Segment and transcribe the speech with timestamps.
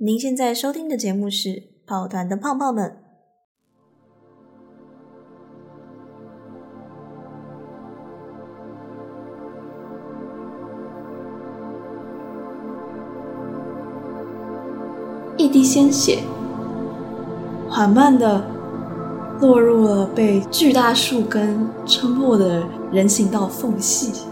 [0.00, 1.48] 您现在收听的节目是
[1.84, 2.88] 《跑团的胖胖们》。
[15.36, 16.20] 一滴鲜血，
[17.68, 18.44] 缓慢地
[19.40, 24.28] 落入了被巨大树根撑破的人行道缝隙。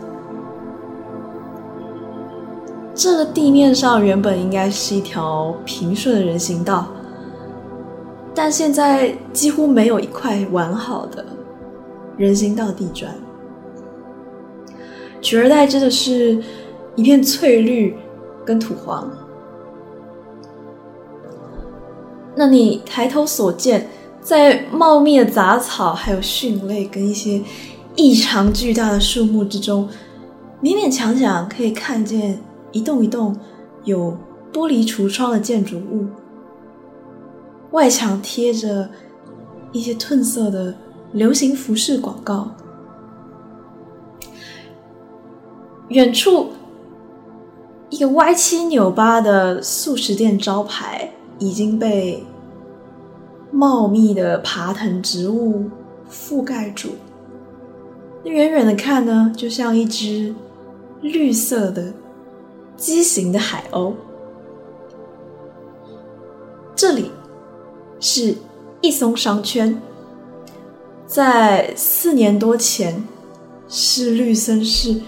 [2.97, 6.87] 这个地面上原本应该是一条平顺的人行道，
[8.35, 11.23] 但现在几乎没有一块完好的
[12.17, 13.15] 人行道地砖，
[15.21, 16.43] 取而代之的是
[16.95, 17.95] 一片翠绿
[18.47, 19.11] 跟土黄。
[22.35, 23.91] 那你抬头所见，
[24.23, 27.43] 在茂密的杂草、还有蕈类跟一些
[27.95, 29.87] 异常巨大的树木之中，
[30.63, 32.41] 勉勉强强可以看见。
[32.77, 33.35] 一栋一栋
[33.85, 34.15] 有
[34.53, 36.05] 玻璃橱窗的建筑物，
[37.71, 38.91] 外墙贴着
[39.73, 40.75] 一些褪色的
[41.13, 42.51] 流行服饰广告。
[45.89, 46.49] 远处，
[47.89, 52.27] 一个歪七扭八的素食店招牌已经被
[53.51, 55.71] 茂密的爬藤植物
[56.11, 56.91] 覆盖住。
[58.25, 60.35] 那远远的看呢，就像一只
[61.01, 61.95] 绿色的。
[62.77, 63.95] 畸形的海鸥。
[66.75, 67.11] 这里
[67.99, 68.37] 是
[68.83, 69.81] 一松商圈，
[71.07, 73.03] 在四年多前
[73.67, 75.01] 是绿森市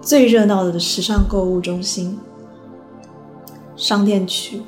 [0.00, 2.18] 最热闹的时尚购物中心
[3.74, 4.62] 商店区。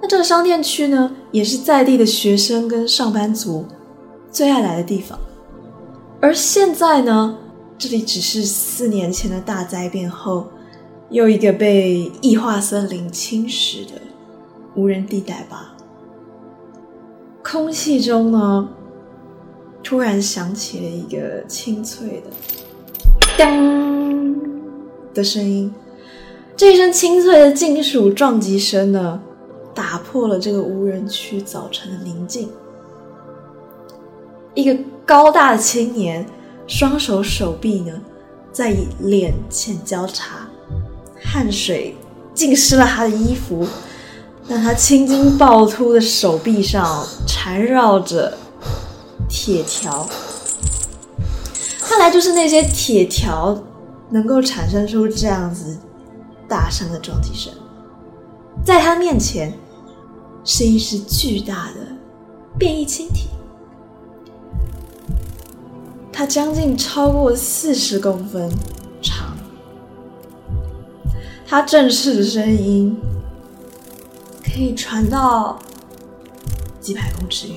[0.00, 3.66] 那这个商店区呢，也是在地的学生跟上班族
[4.30, 5.18] 最爱来的地方。
[6.20, 7.36] 而现在呢，
[7.76, 10.46] 这里只是四年前的大灾变后。
[11.12, 14.00] 又一个被异化森林侵蚀的
[14.74, 15.76] 无人地带吧。
[17.44, 18.70] 空气中呢，
[19.84, 22.30] 突然响起了一个清脆的
[23.36, 24.34] “当”
[25.12, 25.70] 的声音。
[26.56, 29.20] 这一声清脆的金属撞击声呢，
[29.74, 32.48] 打破了这个无人区早晨的宁静。
[34.54, 36.24] 一个高大的青年，
[36.66, 38.00] 双手手臂呢，
[38.50, 40.48] 在脸前交叉。
[41.24, 41.96] 汗水
[42.34, 43.66] 浸湿了他的衣服，
[44.48, 48.36] 但他青筋暴突的手臂上缠绕着
[49.28, 50.08] 铁条，
[51.80, 53.58] 看来就是那些铁条
[54.10, 55.78] 能够产生出这样子
[56.48, 57.52] 大声的撞击声。
[58.64, 59.52] 在他面前
[60.44, 61.96] 是一只巨大的
[62.58, 63.28] 变异蜻蜓，
[66.12, 68.50] 它将近超过四十公分
[69.00, 69.31] 长。
[71.52, 72.96] 他正式的声音
[74.42, 75.58] 可以传到
[76.80, 77.56] 几百公尺远。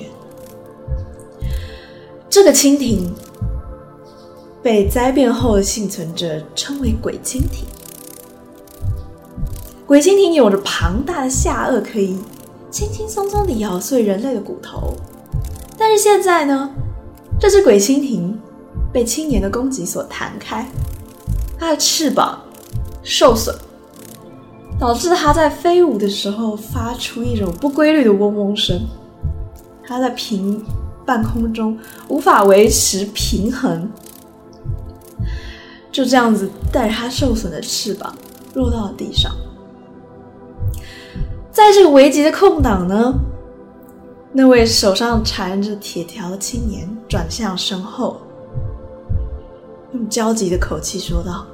[2.28, 3.10] 这个蜻蜓
[4.62, 7.64] 被灾变后的幸存者称为“鬼蜻蜓”。
[9.88, 12.18] 鬼蜻蜓有着庞大的下颚，可以
[12.70, 14.92] 轻轻松松地咬碎人类的骨头。
[15.78, 16.70] 但是现在呢，
[17.40, 18.38] 这只鬼蜻蜓
[18.92, 20.70] 被青年的攻击所弹开，
[21.58, 22.42] 它的翅膀
[23.02, 23.56] 受损。
[24.78, 28.78] 导致它在飞舞的时候发出一种不规律的嗡嗡声，
[29.84, 30.62] 它在平
[31.04, 31.78] 半空中
[32.08, 33.90] 无法维持平衡，
[35.90, 38.14] 就这样子带着它受损的翅膀
[38.54, 39.32] 落到了地上。
[41.50, 43.14] 在这个危急的空档呢，
[44.32, 48.20] 那位手上缠着铁条的青年转向身后，
[49.94, 51.46] 用焦急的口气说道。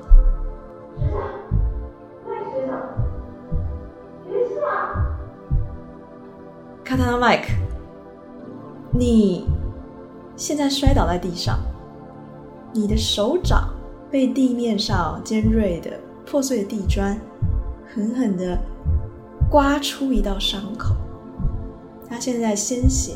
[6.93, 7.47] 卡塔纳麦克，
[8.93, 9.47] 你
[10.37, 11.59] 现在摔倒在地上，
[12.71, 13.71] 你的手掌
[14.11, 15.91] 被地面上尖锐的
[16.27, 17.19] 破碎的地砖
[17.95, 18.59] 狠狠地
[19.51, 20.95] 刮出一道伤口。
[22.11, 23.15] 他现在鲜血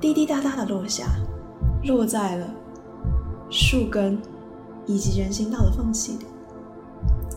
[0.00, 1.06] 滴滴答答的落下，
[1.86, 2.46] 落在了
[3.50, 4.16] 树根
[4.86, 6.26] 以及人行道的缝隙里。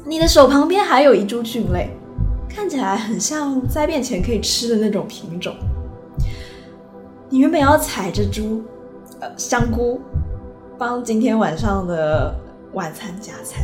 [0.05, 1.89] 你的手旁边还有一株菌类，
[2.47, 5.55] 看起来很像灾变前可以吃的那种品种。
[7.31, 8.61] 你原本要采着猪
[9.21, 10.01] 呃香菇，
[10.77, 12.35] 帮今天晚上的
[12.73, 13.63] 晚餐加菜，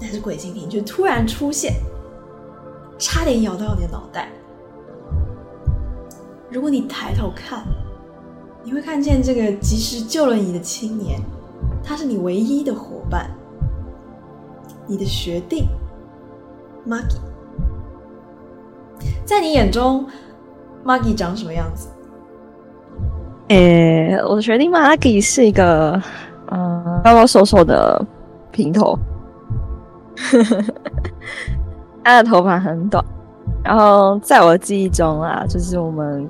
[0.00, 1.74] 但是鬼蜻蜓却突然出现，
[2.98, 4.28] 差点咬到你的脑袋。
[6.50, 7.64] 如果你抬头看，
[8.64, 11.20] 你会看见这个及时救了你的青年，
[11.84, 13.30] 他是你唯一的伙伴，
[14.88, 15.68] 你的学弟
[16.84, 17.20] ，Maggie。
[19.24, 20.04] 在你眼中
[20.84, 21.86] ，Maggie 长什么样子？
[23.50, 26.00] 诶、我的学弟 Magi 是一个
[26.52, 28.00] 嗯高高瘦瘦的
[28.52, 28.96] 平头，
[32.04, 33.04] 他的头发很短。
[33.64, 36.28] 然后在我的记忆中啊，就是我们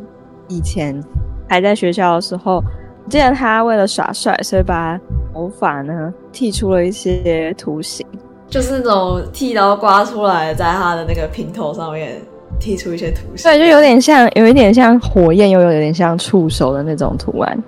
[0.49, 0.99] 以前
[1.47, 2.65] 还在学校的时候，
[3.11, 4.99] 记得他为了耍帅，所以把
[5.35, 8.07] 头发呢剃出了一些图形，
[8.49, 12.19] 就是那种剃刀刮出来，在他的那个平头上面
[12.61, 13.51] 剃出一些图形。
[13.51, 17.61] 对，就有点像，有一点像火焰，又有点像触手的那种图案，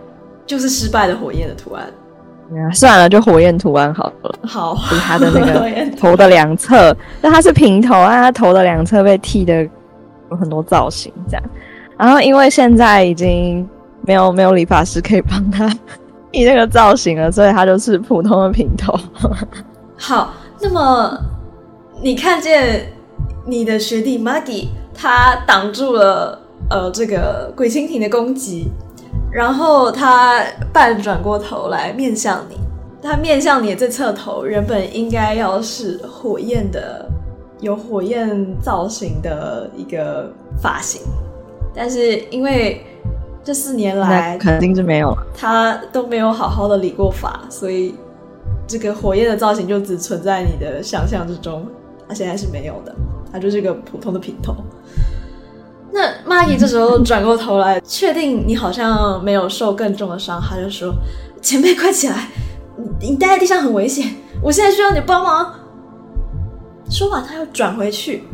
[0.47, 1.85] 就是失败的火焰的图案。
[2.53, 4.39] 啊、算了，就火焰图案好了。
[4.47, 9.67] 好，就是他的那个 头的两侧，那他是平头啊，他头的两侧被剃的
[10.31, 11.43] 有很多造型，这样。
[11.97, 13.67] 然后因为现在已经
[14.07, 15.67] 没有没有理发师可以帮他
[16.31, 18.95] 剃那个造型了，所以他就是普通的平头。
[19.97, 21.19] 好，那么
[22.03, 22.93] 你看见
[23.47, 26.39] 你的学弟 Magi，他挡住了
[26.71, 28.71] 呃这个鬼蜻蜓的攻击。
[29.31, 30.45] 然后他
[30.75, 32.57] 半转过头来面向你，
[33.01, 37.07] 他面向你的这侧头原本应该要是火焰的，
[37.61, 40.31] 有火焰造型的一个
[40.61, 41.01] 发型，
[41.75, 42.85] 但是因为
[43.43, 47.95] 这四年来肯定是没有了，他都没有好好的理过发，所以
[48.67, 51.67] 这个火焰的造型就只存在你的想象之中，
[52.07, 52.95] 他现在是没有的，
[53.33, 54.55] 他就是一个普通的平头。
[55.91, 60.95] 那 Maggie 这时候转过头来，确定你好像没有受更重的伤，他就说
[61.43, 62.29] ：“前辈，快起来！
[63.01, 65.55] 你你待在地上很危险，我现在需要你帮忙。”
[66.89, 68.25] 说完，他又转回去，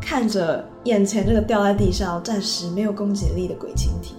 [0.00, 4.14] 看着眼前这个掉在地上、暂时没有攻击力的鬼蜻蜓。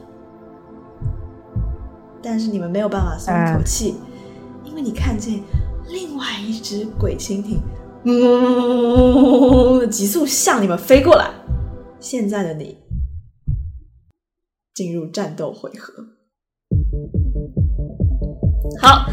[2.23, 3.95] 但是你们没有办法松一口气，
[4.63, 5.39] 因为你看见
[5.87, 7.59] 另外一只鬼蜻蜓，
[8.07, 11.31] 嗯，急速向你们飞过来。
[11.99, 12.77] 现在的你
[14.75, 15.91] 进入战斗回合。
[18.79, 19.09] 好，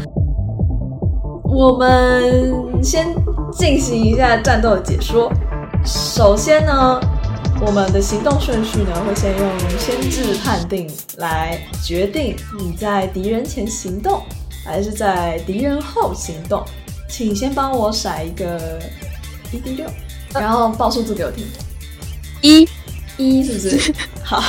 [1.45, 3.15] 我们先
[3.51, 5.31] 进行一下战斗的解说。
[5.83, 6.99] 首先呢，
[7.65, 10.87] 我们的行动顺序呢，会先用先知判定
[11.17, 14.21] 来决定你在敌人前行动，
[14.63, 16.63] 还是在敌人后行动。
[17.15, 18.81] 请先帮我甩一个
[19.51, 19.85] 一滴六，
[20.33, 21.45] 然后报数字给我听。
[22.41, 22.67] 一。
[23.17, 23.93] 一是不是？
[24.25, 24.41] 好，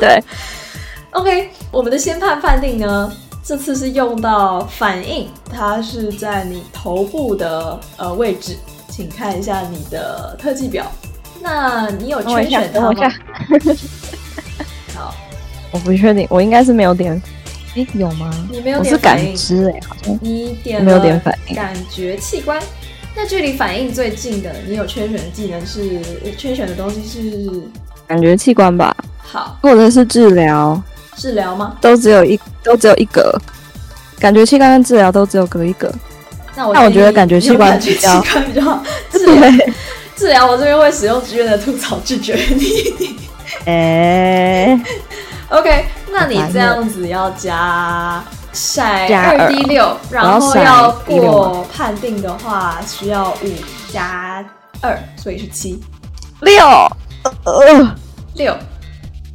[0.00, 0.24] 对，
[1.12, 3.12] OK，我们的先判判定呢，
[3.44, 8.56] 这次是用到反应，它是在你头部的呃位置，
[8.88, 10.90] 请看一下你的特技表。
[11.42, 12.94] 那你有圈选它吗？
[14.94, 15.14] 好，
[15.70, 17.20] 我不确定，我应该是没有点，
[17.76, 18.30] 哎，有吗？
[18.50, 22.60] 你没有点，我是感知哎，好像你点没有点反应，感觉器官。
[23.14, 26.00] 那距离反应最近的，你有圈选的技能是
[26.36, 27.62] 圈选的东西是。
[28.06, 30.82] 感觉器官吧，好，或者是治疗，
[31.16, 31.76] 治疗吗？
[31.80, 33.32] 都只有一，都只有一格。
[34.18, 35.92] 感觉器官跟治疗都只有隔一格。
[36.56, 38.82] 那我，那我觉得感觉器官比较，比较好。
[39.12, 39.52] 治疗，
[40.16, 43.16] 治疗，我这边会使用剧院的吐槽拒绝你。
[43.64, 44.80] 哎、欸、
[45.48, 48.22] ，OK，那你这样子要加
[48.52, 53.52] 晒二 D 六，然后要过判定的话需要五
[53.92, 54.44] 加
[54.80, 55.80] 二，所以是七
[56.40, 56.64] 六。
[57.44, 57.96] 呃，
[58.34, 58.56] 六，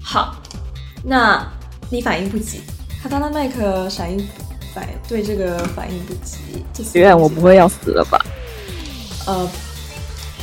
[0.03, 0.35] 好，
[1.03, 1.45] 那
[1.89, 2.61] 你反应不及，
[3.01, 4.27] 卡塔纳麦克反应
[4.73, 8.19] 反对这个反应不及，许愿我不会要死了吧？
[9.27, 9.47] 呃，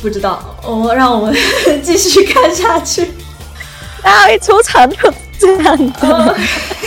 [0.01, 1.35] 不知道，我、哦、让我们
[1.83, 3.11] 继续看下去。
[4.01, 5.13] 然后一出场就
[5.57, 6.35] 这样子，哦、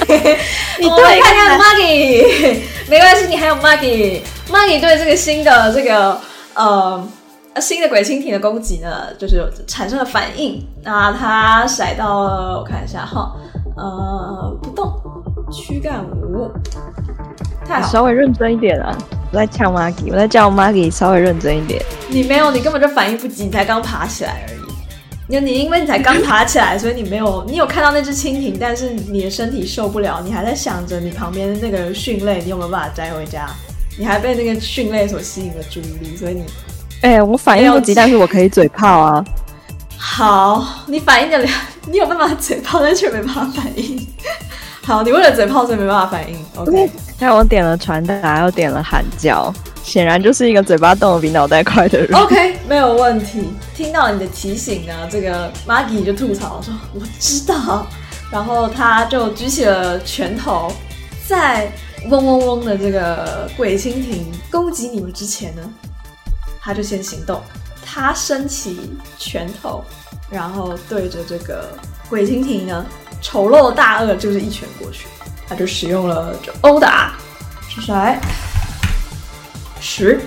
[0.78, 2.58] 你对看看 Maggie，
[2.88, 4.20] 没关系，你还有 Maggie。
[4.48, 6.20] Maggie 对这个新的这个
[6.54, 7.08] 呃。
[7.58, 10.62] 新的鬼蜻蜓的攻击呢，就是产生了反应。
[10.82, 13.32] 那它甩到了，我看一下哈，
[13.74, 14.92] 呃，不动，
[15.50, 16.52] 躯干五，
[17.66, 18.94] 太好，稍微认真一点啊！
[19.32, 21.82] 我在呛 Maggie，我在叫 Maggie 稍微认真一点。
[22.10, 24.65] 你没有，你根本就反应不及，你才刚爬起来而已。
[25.28, 33.48] 你你因为你才刚爬起来，所以你没有，你有看到那只蜻蜓，但是你的身体受不了，你还在想着你旁边的那个蕈类，你有没有办法摘回家？
[33.98, 36.44] 你还被那个蕈类所吸引了注意力，所以你。
[37.02, 39.24] 哎、欸，我反应不及，但是我可以嘴炮啊。
[39.98, 41.48] 好，你反应得了，
[41.90, 44.06] 你有办法嘴炮，但却没办法反应。
[44.84, 46.38] 好，你为了嘴炮，所以没办法反应。
[46.54, 49.52] OK，那我点了传达，又点了喊叫，
[49.86, 52.12] 显然就是一个嘴巴动的比脑袋快的人。
[52.12, 53.52] OK，没有问题。
[53.72, 57.86] 听到你的提醒呢，这个 Maggie 就吐槽说：“我知道。”
[58.28, 60.72] 然后他就举起了拳头，
[61.28, 61.70] 在
[62.10, 65.62] 嗡嗡嗡的这个鬼蜻蜓攻击你们之前呢。
[66.60, 67.40] 他就先行动，
[67.84, 69.84] 他伸起拳头，
[70.28, 71.68] 然后对着这个
[72.10, 72.84] 鬼蜻蜓呢，
[73.22, 75.06] 丑陋大鳄就是一拳过去，
[75.48, 77.12] 他就使用了就殴打，
[77.68, 78.16] 掷骰
[79.86, 80.20] 十。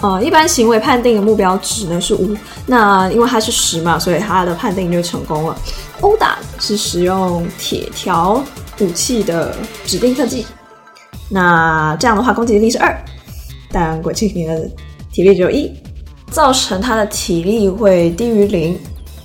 [0.00, 5.56] 呃，一般行为判定的目标值呢是五，那因为它是十嘛，所以它的判定就成功了。
[6.00, 8.42] 殴打是使用铁条
[8.80, 9.54] 武器的
[9.84, 10.44] 指定特技，
[11.28, 13.04] 那这样的话攻击力是二，
[13.70, 14.68] 但鬼蜻蜓的
[15.12, 15.72] 体力只有一，
[16.32, 18.76] 造成它的体力会低于零。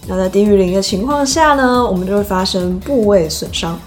[0.08, 3.80] 那在低于零的情况下呢，我们就会发生部位损伤。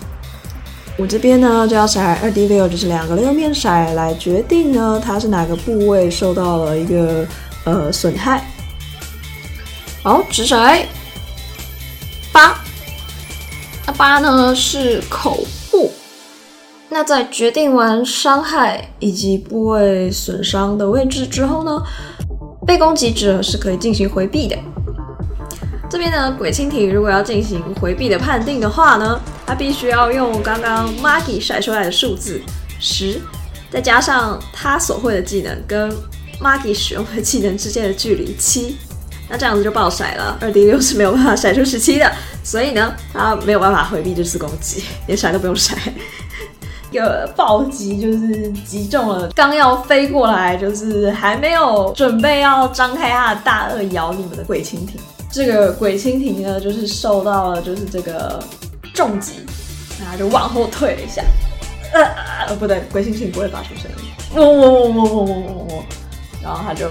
[1.00, 7.26] 我这边呢就要甩二 d 六，就是两个六面骰来决定呢，它是哪个部位受到了一个
[7.64, 8.44] 呃损害。
[10.02, 10.84] 好，掷骰
[12.30, 12.60] 八，
[13.86, 15.90] 那八呢是口部。
[16.90, 21.82] 那在决定完伤害以及部位损伤的位置之后呢，
[22.66, 24.56] 被攻击者是可以进行回避的。
[25.90, 32.40] 这边呢，鬼蜻蜓如果要进行回避的判定的话呢，它必须要用刚刚 Maggie 甩出来的数字
[32.78, 33.20] 十，
[33.70, 35.90] 再加上他所会的技能跟
[36.40, 38.76] Maggie 使用的技能之间的距离七，
[39.28, 40.38] 那这样子就爆甩了。
[40.40, 42.08] 二 D 六是没有办法甩出十七的，
[42.44, 45.76] 所以呢，他没有办法回避这次攻击， 连甩都不用甩。
[46.92, 54.96] 一个暴击就是击中了刚要飞过来，就是还没有准备要张开它的大颚咬你们的鬼蜻蜓。
[55.32, 58.42] 这个鬼蜻蜓呢，就是受到了就是这个
[58.92, 59.34] 重击，
[60.00, 61.22] 然后就往后退了一下。
[61.92, 62.04] 呃
[62.48, 64.10] 呃，不对，鬼蜻蜓不会发出声音。
[64.34, 65.84] 嗡嗡嗡嗡嗡嗡嗡嗡，
[66.42, 66.88] 然后它就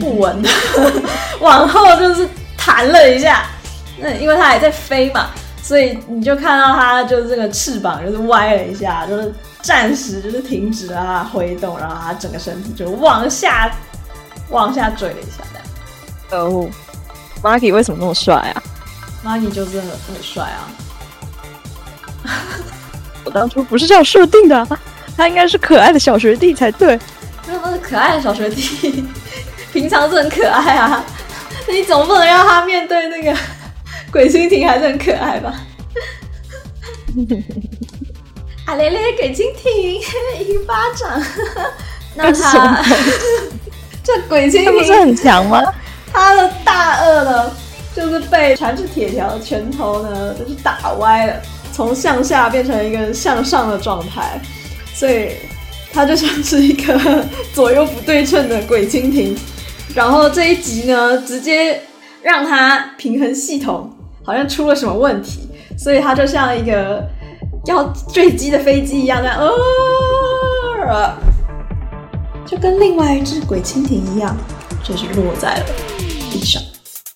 [0.00, 0.48] 不稳的
[1.40, 3.46] 往后就是弹了一下。
[3.98, 5.30] 那因为它还在飞嘛，
[5.62, 9.32] 所以你就看到它就是这个翅膀就是歪了一下，就是
[9.62, 13.70] 暂时就是停止了它挥动，然后它整个身体就往下
[14.48, 15.44] 往下坠了一下，
[16.30, 16.46] 这样。
[16.46, 16.68] 哦。
[17.42, 18.62] Maggie 为什么那么帅啊
[19.24, 20.68] ？Maggie 就是很很帅啊！
[23.24, 24.68] 我当初不是这样设定的，啊，
[25.16, 26.98] 他应该是可爱的小学弟才对。
[27.46, 29.04] 那都是可爱的小学弟，
[29.72, 31.04] 平常是很可爱啊！
[31.68, 33.36] 你总不能让他面对那个
[34.12, 35.54] 鬼蜻蜓还是很可爱吧？
[38.66, 39.72] 啊咧咧，鬼蜻蜓
[40.46, 41.22] 一巴掌，
[42.14, 42.82] 那他
[44.02, 45.60] 这鬼蜻蜓不是很强吗？
[46.12, 47.50] 他的大鳄呢，
[47.94, 51.34] 就是被缠着铁条的拳头呢，就是打歪了，
[51.72, 54.40] 从向下变成一个向上的状态，
[54.94, 55.30] 所以
[55.92, 57.24] 它就像是一个
[57.54, 59.36] 左右不对称的鬼蜻蜓。
[59.94, 61.80] 然后这一集呢，直接
[62.22, 63.90] 让它平衡系统
[64.24, 65.48] 好像出了什么问题，
[65.78, 67.04] 所以它就像一个
[67.66, 69.38] 要坠机的飞机一样，这样，
[70.86, 71.12] 呃，
[72.46, 74.36] 就跟另外一只鬼蜻蜓一样。
[74.82, 75.66] 就是落在了
[76.30, 76.62] 地上。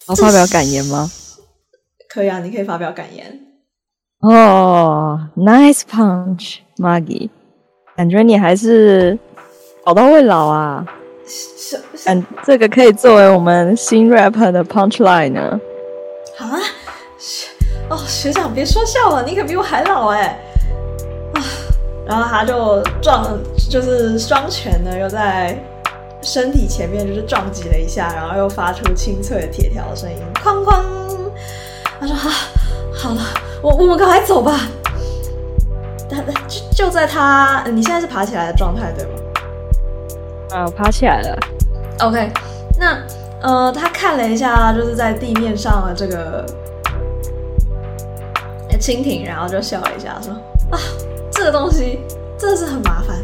[0.08, 1.10] 要发表感言吗？
[2.08, 3.40] 可以啊，你可以发表感言。
[4.20, 7.28] 哦、oh，Nice punch，Maggie，
[7.96, 9.18] 感觉你还是
[9.84, 10.86] 宝刀未老啊。
[11.26, 15.60] 是，嗯，这个可以作为我们新 rap 的 punchline 呢。
[16.38, 16.60] 啊？
[17.90, 20.38] 哦，学长别说笑了，你可比我还老哎。
[21.34, 21.42] 啊，
[22.06, 23.38] 然后他就撞，
[23.70, 25.58] 就是双拳呢，又在。
[26.24, 30.82] 身体前面就是撞击了一下，然后又发出清脆的铁条的声音，哐哐。
[32.00, 32.30] 他说：“好，
[32.92, 33.20] 好了，
[33.62, 34.58] 我我们赶快走吧。”
[36.08, 39.10] 他就就在他，你现在是爬起来的状态对吗？
[40.50, 41.38] 啊，我爬起来了。
[42.00, 42.30] OK，
[42.78, 42.98] 那
[43.42, 46.44] 呃，他看了一下，就是在地面上的这个
[48.80, 50.32] 蜻蜓，然后就笑了一下，说
[50.70, 50.78] ：“啊，
[51.30, 52.00] 这个东西
[52.38, 53.16] 真的是很麻烦。”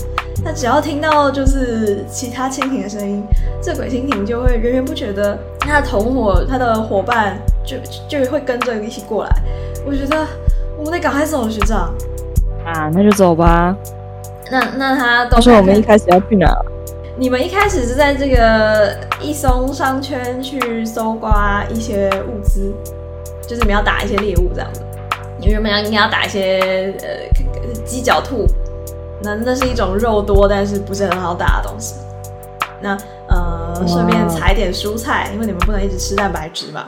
[0.42, 3.22] 他只要听到就是其他蜻蜓的声音，
[3.62, 7.76] 这鬼蜻蜓就会源源不绝的，他的同伙、他的伙伴就
[8.08, 9.30] 就会跟着一起过来。
[9.86, 10.26] 我觉得
[10.78, 11.94] 我们得赶快走，学长。
[12.64, 13.76] 啊，那就走吧。
[14.50, 16.46] 那那他到时候我们一开始要去哪？
[17.16, 22.72] 你们一开始是在这个一松商圈去搜刮一些物资，
[23.42, 24.80] 就是你们要打一些猎物这样子。
[25.38, 28.46] 你原本要应该要打一些呃鸡脚兔。
[29.22, 31.96] 那那是一种肉多但是不是很好打的东西。
[32.82, 32.96] 那
[33.28, 36.86] 呃，顺便采点蔬菜，因为你们不能一直吃蛋白质嘛。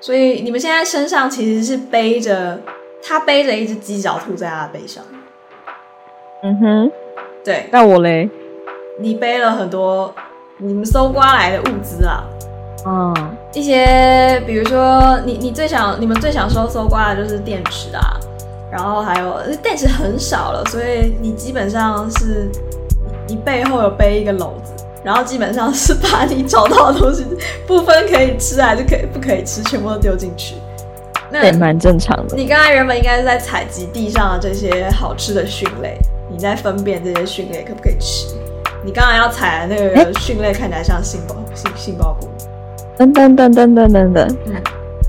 [0.00, 2.60] 所以你们现在身上其实是背着，
[3.02, 5.02] 他背着一只鸡脚兔在他的背上。
[6.42, 6.92] 嗯哼，
[7.42, 7.68] 对。
[7.72, 8.30] 那我嘞？
[9.00, 10.14] 你背了很多
[10.58, 12.22] 你们搜刮来的物资啊。
[12.86, 13.36] 嗯。
[13.52, 18.20] 一些比如说你你最想你们最想收搜刮的就是电池啊。
[18.74, 22.50] 然后还有电池很少了，所以你基本上是，
[23.28, 24.72] 你背后有背一个篓子，
[25.04, 27.24] 然后基本上是把你找到的东西
[27.68, 30.56] 不分可以吃还是可以不可以吃，全部都丢进去。
[31.30, 32.36] 那也蛮正常的。
[32.36, 35.96] 你刚才原本应该是在采集地上的这些好吃的蕈类，
[36.28, 38.34] 你在分辨这些蕈类可不可以吃。
[38.84, 42.28] 你刚刚要采的那个蕈类看起来像杏鲍杏杏鲍菇。
[42.98, 44.54] 等等等等等等等，嗯，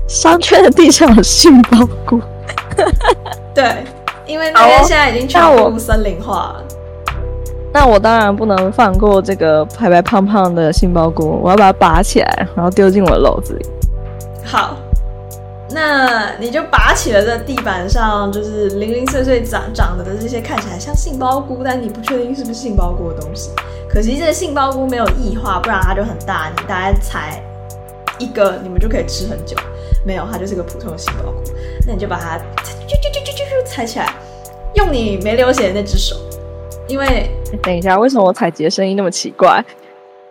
[0.06, 2.20] 商圈的地上有杏鲍菇。
[3.56, 3.64] 对，
[4.26, 6.62] 因为那边现在已经全部森林化了。
[7.72, 13.66] 那我当然不能放过这个白白胖胖的杏鲍菇，我要把它拔起来，然后丢进我的篓子里。
[14.44, 14.76] 好，
[15.70, 23.50] 那你就拔起了这地板上就是零零碎碎长长的的这些看起来像杏鲍菇，但你不确定是不是杏鲍菇的东西。
[23.88, 27.42] 可惜这个杏鲍菇没有异化，不然它就很大，你大概采
[28.18, 29.56] 一个你们就可以吃很久。
[30.04, 31.42] 没有，它就是个普通的杏鲍菇。
[31.86, 34.14] 那你就把它啾啾啾啾啾啾采起来，
[34.74, 36.14] 用你没流血的那只手。
[36.88, 37.28] 因为
[37.62, 39.48] 等一下，为什么我采集的声音那么奇怪？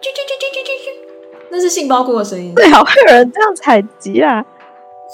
[0.01, 2.53] 啾啾啾啾啾啾啾，那是杏鲍菇的声音。
[2.55, 4.43] 对好，会有人这样采集啊？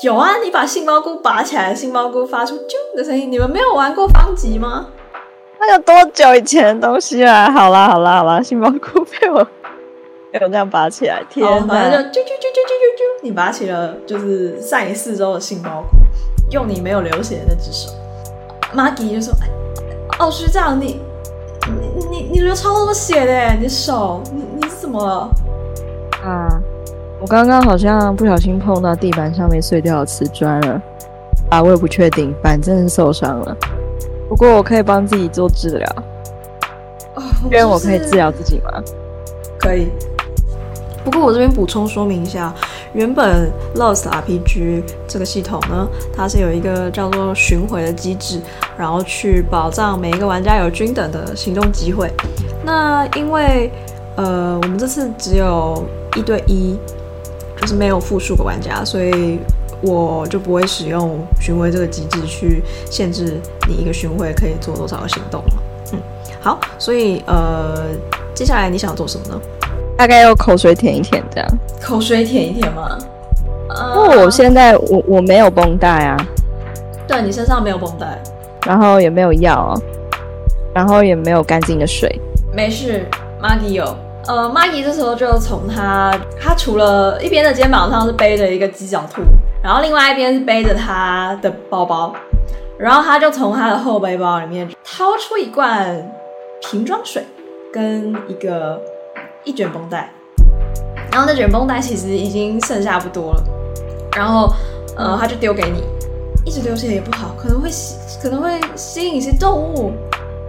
[0.03, 3.31] 有啊，你把杏鲍菇拔起来，杏鲍菇发出啾的声音。
[3.31, 4.87] 你们没有玩过方吉吗？
[5.59, 7.49] 那有多久以前的东西啊？
[7.51, 9.43] 好啦好啦好啦，杏鲍菇被我
[10.31, 11.67] 被我这样拔起来，天哪！
[11.67, 15.97] 反正就啾啾啾啾啾啾啾，你拔起了就是散你四周的杏鲍菇，
[16.51, 17.91] 用你没有流血的那只手。
[18.73, 19.49] 玛吉就说：“哎，
[20.19, 21.01] 哦，学长你。”
[21.67, 25.29] 你你你流超多血的，你手你你是怎么了？
[26.23, 26.59] 啊，
[27.21, 30.81] 我刚刚好像不小心碰到地板上面碎掉的瓷砖了，
[31.51, 33.55] 啊，我也不确定，反正是受伤了。
[34.27, 35.87] 不过我可以帮自己做治疗，
[37.15, 38.81] 哦，因为我可以治疗自己吗？
[39.59, 39.91] 可以。
[41.03, 42.53] 不过我这边补充说明一下，
[42.93, 48.39] 原本 Lost RPG 这个系统呢，它是有一个叫做巡回的机制，
[48.77, 52.11] 然后去保障每一个玩家有均等的行动机会。
[52.63, 53.71] 那因为
[54.15, 55.83] 呃，我们这次只有
[56.15, 56.77] 一对一，
[57.59, 59.39] 就是没有复数个玩家，所以
[59.81, 65.53] 我就不会使用巡回这个机制去限制你一个巡回可以做多少个行动了。
[65.93, 65.99] 嗯，
[66.39, 67.87] 好，所以呃，
[68.35, 69.41] 接下来你想做什么呢？
[70.01, 71.47] 大概要口水舔一舔，这样。
[71.79, 72.97] 口水舔一舔吗？
[73.95, 76.17] 因为我现在我我没有绷带啊。
[77.07, 78.19] 对，你身上没有绷带，
[78.65, 79.79] 然后也没有药，
[80.73, 82.19] 然后也没有干净的水。
[82.51, 83.05] 没事
[83.39, 83.95] ，Maggie 有。
[84.25, 89.21] 呃，Maggie 这时候就从他他除了一边的肩膀上是背着一个鸡脚兔，
[89.63, 92.11] 然后另外一边是背着他的包包，
[92.79, 96.11] 然后他就从他的后背包里面掏出一罐
[96.59, 97.23] 瓶装水
[97.71, 98.81] 跟一个。
[99.43, 100.09] 一卷绷带，
[101.11, 103.43] 然后那卷绷带其实已经剩下不多了，
[104.15, 104.53] 然后
[104.95, 105.83] 呃，他就丢给你，
[106.45, 109.91] 一直流血也不好，可能会吸，可能会吸引一些动物，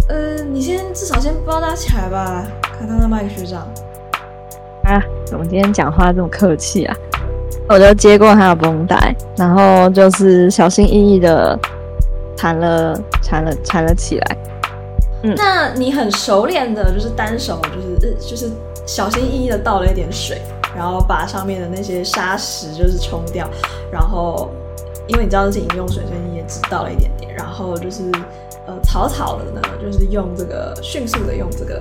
[0.09, 2.44] 呃，你先至少先包扎起来吧，
[2.78, 3.61] 看他那麦克学长。
[4.85, 6.94] 啊，怎么今天讲话这么客气啊？
[7.68, 11.59] 我就接过他的绷带，然后就是小心翼翼的
[12.37, 14.37] 缠了缠了缠了起来。
[15.37, 18.50] 那你很熟练的，就是单手，就是就是。
[18.85, 20.42] 小心翼翼的倒了一点水，
[20.76, 23.48] 然后把上面的那些沙石就是冲掉，
[23.92, 24.50] 然后
[25.06, 28.02] 因为你知道这是饮用水，所以你也只倒了一点点，然后就是
[28.66, 31.80] 呃草草的呢，就是用这个迅速的用这个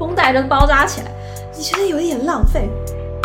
[0.00, 1.12] 绷带就包扎起来。
[1.56, 2.68] 你觉得有一点浪费，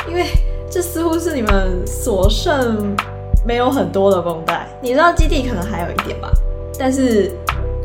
[0.07, 0.27] 因为
[0.69, 2.95] 这似乎是你们所剩
[3.43, 4.67] 没有很多的绷带。
[4.79, 6.31] 你知道基地可能还有一点吧，
[6.77, 7.31] 但是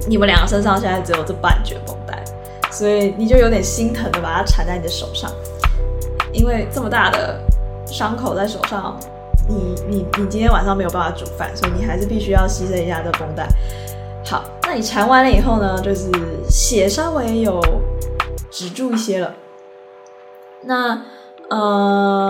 [0.08, 2.22] 你们两个身上现在只有这半卷绷带。
[2.70, 5.30] 所以你就有点心疼的把它缠在你的手上，
[6.32, 7.38] 因为这么大的
[7.86, 8.98] 伤口在手上，
[9.46, 13.46] 你你你今天晚上没有办法煮饭，所以你还是必须要牺牲一下这绷带。
[14.24, 16.10] 好，那你缠完了以后呢，就是
[16.48, 17.60] 血稍微有
[18.50, 19.34] 止住一些了。
[20.62, 20.98] 那
[21.50, 22.21] 呃，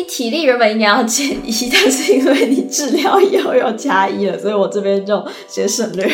[0.00, 6.06] 你体力原本应该要减一，但是因为你治疗以后又加一了，所以我这边就先省略。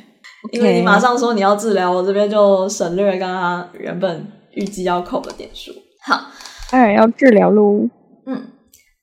[0.52, 5.72] 因为你马上说你要治疗，我这边就省略刚刚原本预计要扣的点数。
[6.06, 6.30] 好，
[6.70, 7.88] 当然要治疗喽。
[8.26, 8.46] 嗯，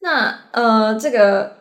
[0.01, 1.51] 那呃，这个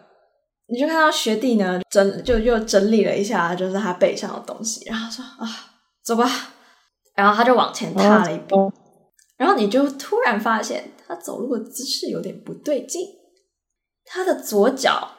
[0.68, 5.48] 你就看到学弟呢，整就又整理了一下，就是他背上的东西，然后说啊，
[6.04, 6.26] 走吧。
[7.16, 8.72] 然后他就往前踏了一步，哦、
[9.36, 13.02] 然后你就突然发现他走路的姿势有点不对劲，
[14.04, 15.16] 他的左脚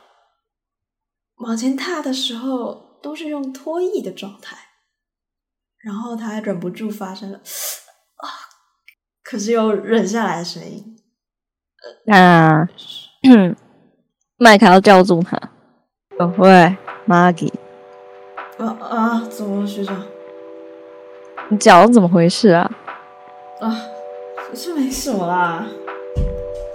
[1.39, 2.89] 往前踏的时候。
[3.01, 4.55] 都是用拖曳的状态，
[5.79, 8.23] 然后他还忍不住发生了啊，
[9.23, 10.95] 可是又忍下来的声音。
[12.05, 12.69] 那
[14.37, 15.35] 麦克要叫住他。
[16.37, 16.77] 喂
[17.07, 17.51] ，Maggie。
[18.59, 20.05] 啊啊，怎么了，学长？
[21.49, 22.71] 你脚怎么回事啊？
[23.61, 23.87] 啊。
[24.53, 25.65] 是没什么啦，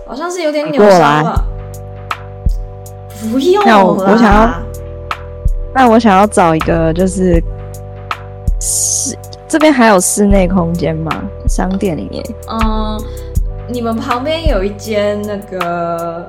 [0.06, 1.44] 好像是有点扭伤了。
[3.30, 4.50] 不用啦，那我，我想要，
[5.74, 7.42] 那我想要找一个就是
[8.60, 9.16] 室
[9.48, 11.10] 这边还有室内空间吗？
[11.48, 12.22] 商店里面？
[12.48, 13.02] 嗯，
[13.68, 16.28] 你们旁边有一间那个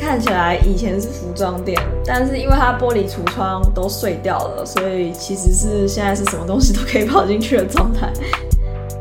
[0.00, 8.10] 看起来以前是服装店，但是因为它玻璃橱窗都碎掉了，所以其实是现在是什么东西都可以跑进去的状态。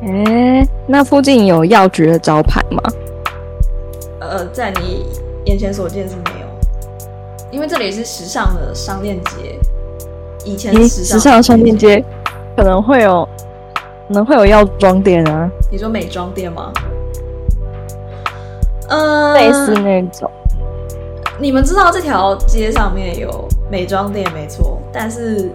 [0.03, 2.81] 哎，那附近有药局的招牌吗？
[4.31, 5.05] 呃，在你
[5.43, 6.47] 眼前所见是没有。
[7.51, 9.59] 因为这里是时尚的商店街，
[10.45, 12.01] 以前的时尚，时尚的商店街
[12.55, 13.27] 可能会有，
[14.07, 15.51] 可能会有药妆店啊。
[15.69, 16.71] 你说美妆店吗？
[18.87, 20.31] 嗯，类似那种。
[21.37, 25.51] 你们知道这条街上面有美妆店没错，但是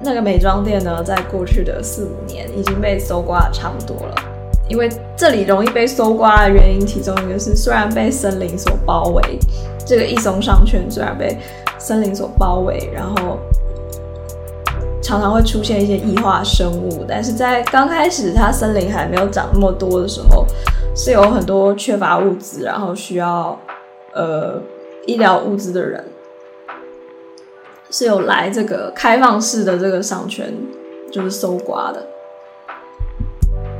[0.00, 4.14] 那个美妆店呢，在过去的四五年已经被搜刮的差不多了。
[4.72, 9.38] 因为这里容易被搜刮的原因，其中一个是虽然被森林所包围。
[9.84, 11.36] 这个一松商圈虽然被
[11.78, 13.38] 森林所包围，然后
[15.02, 20.46] 常常会出现一些异化生物，但是在刚开始它森林还没有长那么多的时候，
[20.96, 23.58] 是有很多缺乏物资，然后需要
[24.14, 24.58] 呃
[25.06, 26.02] 医疗物资的人，
[27.90, 30.50] 是有来这个开放式的这个商圈，
[31.10, 32.06] 就是搜刮的。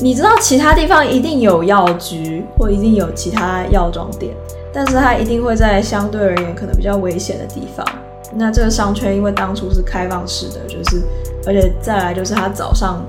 [0.02, 4.34] 你知道其他地方一定有药局，或一定有其他药妆店。
[4.74, 7.86] 但是它一定会在相对而言可能比较危险的地方。
[8.34, 11.02] 那这个商圈因为当初是开放式的，就是
[11.46, 13.00] 而且再来就是它早上，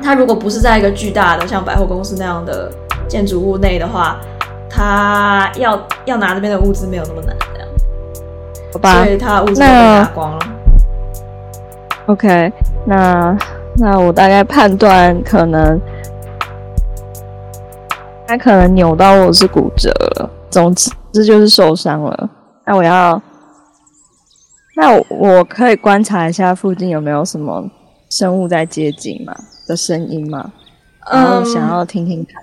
[0.00, 2.70] 它如果不是在一个巨大的像百货公司那样的
[3.08, 4.20] 建筑物内的话，
[4.70, 7.68] 它要要拿这边的物资没有那么难这样。
[8.74, 10.38] 好吧，所以它物资都被拿光了。
[12.06, 12.52] OK，
[12.84, 13.36] 那
[13.78, 15.80] 那我大概判断可能，
[18.26, 20.30] 它可能扭到我是骨折了。
[20.50, 20.90] 总之
[21.24, 22.30] 就是受伤了。
[22.64, 23.20] 那我要，
[24.74, 27.70] 那我，我可以观察一下附近有没有什么
[28.10, 29.34] 生物在接近吗？
[29.66, 30.52] 的声音吗？
[31.12, 32.42] 然后想要听听看。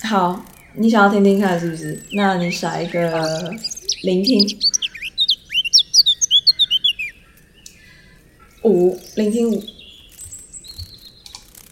[0.00, 0.40] Um, 好，
[0.74, 2.02] 你想要听听看是不是？
[2.12, 3.52] 那你甩一个
[4.02, 4.48] 聆听。
[8.64, 9.62] 五，聆听五。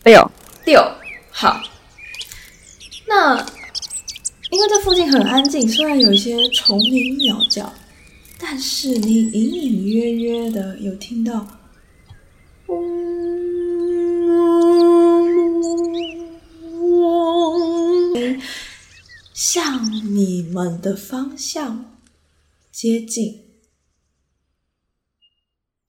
[0.04, 0.30] 六，
[0.64, 0.80] 六，
[1.30, 1.60] 好。
[3.08, 3.46] 那。
[4.48, 7.74] 因为这附近很安静，虽然有一些虫鸣鸟叫，
[8.38, 11.44] 但是你隐隐约约的有听到，
[19.34, 21.98] 向你们的方向
[22.70, 23.42] 接近。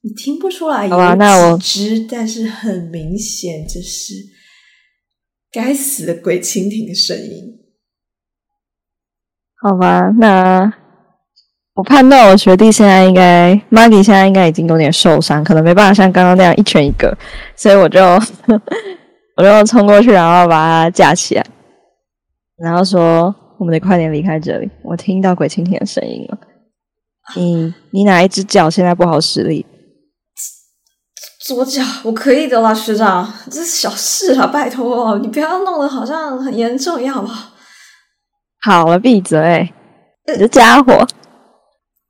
[0.02, 4.16] 你听不出来有几只，但是很明显这是
[5.58, 7.58] 该死的鬼蜻蜓的声音。
[9.60, 10.72] 好吧，那
[11.74, 17.18] 我判断我学弟现在应该，Maggie 现在应该已经有点受伤，可能没办法像刚刚那样一拳一个，
[17.56, 18.00] 所以我就
[19.36, 21.46] 我就冲过去，然后把他架起来，
[22.58, 26.38] 然后说：“我们得快点离开这里，我听到鬼蜻蜓的声音了。
[27.36, 29.66] 你你哪一只脚现在不好使力？
[31.48, 37.52] 左脚，我可以的啦，学长，这是小事啦，拜托，你不要弄得好像很严重一样，好不好？”
[38.62, 39.74] 好了，闭嘴！
[40.28, 41.08] 你这家伙，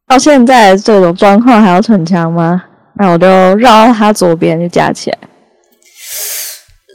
[0.08, 2.64] 到现在这种状况还要逞强吗？
[2.96, 5.18] 那我就绕到他左边就架起来。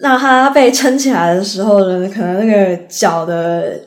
[0.03, 3.81] 那他被撑起来的时候呢，可能那个脚的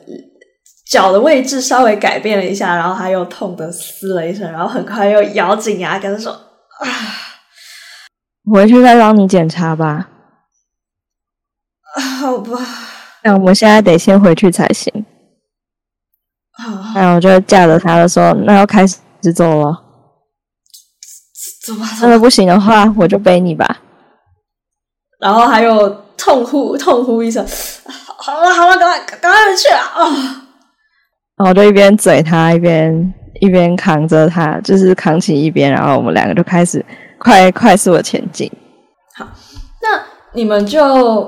[0.90, 6.32] 脚的位置稍微改变了一下，然后他又痛的嘶了一声，然后很快又咬紧牙跟他说
[6.80, 6.88] ：“啊，
[8.52, 10.08] 回去再帮你检查吧。”
[12.20, 12.58] 好吧。
[13.22, 15.04] 那我们现在得先回去才行。
[16.94, 18.96] 那我就架着他的说：“那要开始
[19.34, 19.82] 走了。
[21.66, 23.78] 走吧，真的不行的话，我就背你吧。”
[25.18, 27.44] 然后还有痛呼痛呼一声
[28.18, 30.06] ：“好了好了，赶快赶快回去啊！”啊！
[31.36, 36.84] 然后我就一边嘴他，一边一边扛着他，就是扛起一边，然后我们两个就开始
[37.26, 38.48] 快快速的前进。
[39.16, 39.26] 好，
[39.82, 40.00] 那
[40.32, 40.80] 你们就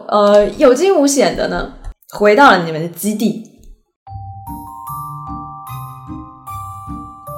[0.07, 1.73] 呃有惊无险的呢，
[2.11, 3.43] 回到了你们的基地。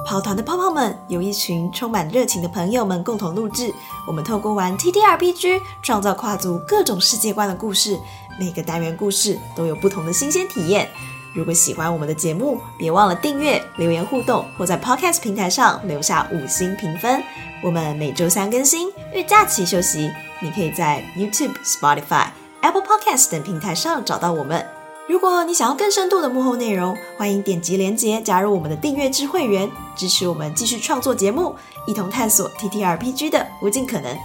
[0.05, 3.73] 跑团的泡泡们有一群充满热情的朋友们共同录制。
[4.07, 7.97] 我们透过玩 TTRPG 创造跨足各种世界观的故事，
[8.39, 10.87] 每个单元故事都有不同的新鲜体验。
[11.33, 17.23] 如果喜欢我们的节目，别忘了订阅、留言互动，或在 Podcast 平台上留下五星评分。
[17.63, 20.11] 我们每周三更新，遇假期休息。
[20.41, 22.27] 你可以在 YouTube、Spotify、
[22.61, 24.65] Apple Podcast 等平台上找到我们。
[25.07, 34.17] 如果你想要更深度的幕后内容，欢迎点击链接加入我们的订阅制会员，支持我们继续创作节目，一同探索 TTRPG 的无尽可能。